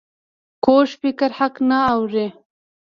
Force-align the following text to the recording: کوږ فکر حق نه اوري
کوږ 0.65 0.89
فکر 1.01 1.29
حق 1.37 1.55
نه 1.69 1.77
اوري 1.93 2.27